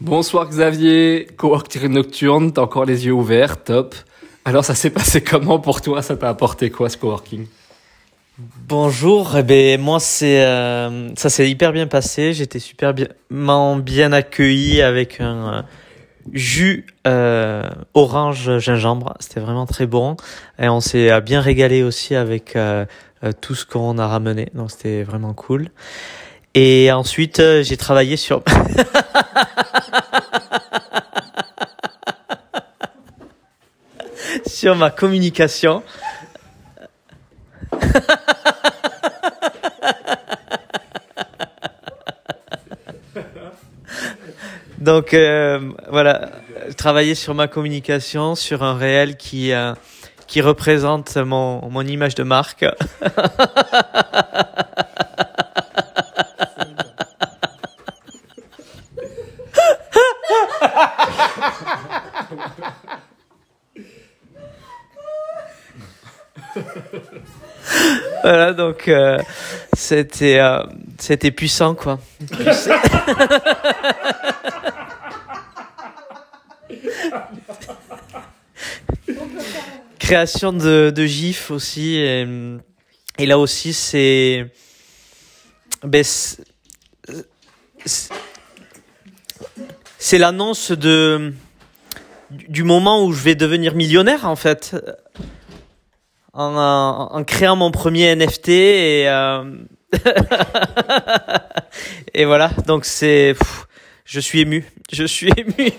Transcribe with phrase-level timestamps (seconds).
[0.00, 3.94] Bonsoir Xavier, cowork nocturne, t'as encore les yeux ouverts, top.
[4.44, 6.02] Alors ça s'est passé comment pour toi?
[6.02, 7.46] Ça t'a apporté quoi ce coworking?
[8.36, 12.32] Bonjour, eh ben moi c'est euh, ça s'est hyper bien passé.
[12.32, 15.62] J'étais super bien bien accueilli avec un euh,
[16.32, 19.14] jus euh, orange gingembre.
[19.20, 20.16] C'était vraiment très bon
[20.58, 22.58] et on s'est bien régalé aussi avec
[23.40, 24.48] tout ce qu'on a ramené.
[24.54, 25.70] Donc c'était vraiment cool.
[26.54, 28.42] Et ensuite j'ai travaillé sur
[34.46, 35.82] sur ma communication.
[44.78, 46.30] Donc euh, voilà,
[46.76, 49.72] travailler sur ma communication, sur un réel qui euh,
[50.26, 52.64] qui représente mon mon image de marque.
[68.22, 69.18] voilà donc euh,
[69.74, 70.62] c'était euh,
[70.98, 71.98] c'était puissant quoi.
[79.98, 81.96] Création de, de gifs aussi.
[81.96, 82.26] Et,
[83.18, 84.46] et là aussi, c'est.
[85.82, 86.04] Ben,
[90.04, 91.32] c'est l'annonce de
[92.30, 94.76] du moment où je vais devenir millionnaire en fait.
[96.34, 99.44] En, créant mon premier NFT et euh,
[102.14, 102.50] et voilà.
[102.66, 103.34] Donc c'est
[104.04, 104.66] je suis ému.
[104.92, 105.70] Je suis ému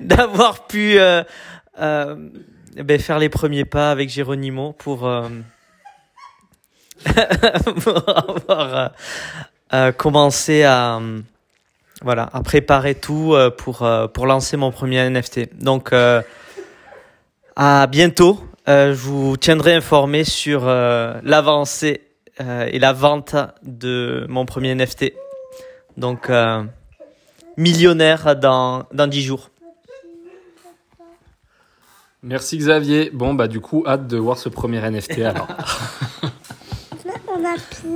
[0.00, 1.22] d'avoir pu euh,
[1.78, 2.16] euh,
[2.74, 5.08] ben, faire les premiers pas avec Géronimo pour,
[7.84, 8.90] pour avoir
[9.96, 11.00] commencé à
[12.02, 15.92] voilà à préparer tout pour pour lancer mon premier NFT donc
[17.56, 22.02] à bientôt je vous tiendrai informé sur l'avancée
[22.40, 25.12] et la vente de mon premier NFT
[25.96, 26.30] donc
[27.56, 29.50] millionnaire dans dans dix jours
[32.22, 33.10] Merci Xavier.
[33.12, 35.46] Bon, bah du coup, hâte de voir ce premier NFT alors.